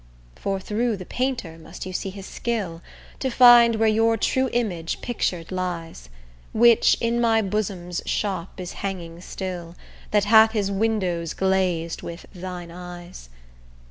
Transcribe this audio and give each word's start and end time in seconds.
For 0.35 0.59
through 0.59 0.97
the 0.97 1.05
painter 1.05 1.59
must 1.59 1.85
you 1.85 1.93
see 1.93 2.09
his 2.09 2.25
skill, 2.25 2.81
To 3.19 3.29
find 3.29 3.75
where 3.75 3.87
your 3.87 4.17
true 4.17 4.49
image 4.51 4.99
pictur'd 5.01 5.51
lies, 5.51 6.09
Which 6.53 6.97
in 6.99 7.21
my 7.21 7.43
bosom's 7.43 8.01
shop 8.07 8.59
is 8.59 8.73
hanging 8.81 9.21
still, 9.21 9.75
That 10.09 10.23
hath 10.23 10.53
his 10.53 10.71
windows 10.71 11.35
glazed 11.35 12.01
with 12.01 12.25
thine 12.33 12.71
eyes. 12.71 13.29